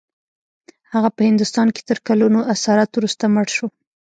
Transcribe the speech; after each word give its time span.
هغه 0.93 1.09
په 1.15 1.21
هندوستان 1.29 1.67
کې 1.75 1.81
تر 1.89 1.97
کلونو 2.07 2.39
اسارت 2.53 2.89
وروسته 2.93 3.23
مړ 3.33 3.45
شو. 3.55 3.67